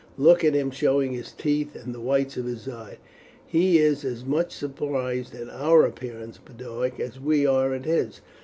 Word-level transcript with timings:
Look 0.17 0.43
at 0.43 0.55
him 0.55 0.71
showing 0.71 1.13
his 1.13 1.31
teeth 1.31 1.75
and 1.75 1.93
the 1.93 1.99
whites 2.01 2.35
of 2.35 2.45
his 2.45 2.67
eyes. 2.67 2.97
He 3.45 3.77
is 3.77 4.03
as 4.03 4.25
much 4.25 4.51
surprised 4.51 5.35
at 5.35 5.47
our 5.47 5.85
appearance, 5.85 6.39
Boduoc, 6.39 6.99
as 6.99 7.19
we 7.19 7.45
are 7.45 7.71
at 7.75 7.85
his. 7.85 8.19